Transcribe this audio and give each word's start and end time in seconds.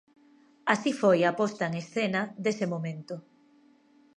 Así 0.73 0.91
foi 1.01 1.19
a 1.23 1.31
posta 1.39 1.63
en 1.69 1.73
escena 1.83 2.21
dese 2.45 2.65
momento. 2.73 3.15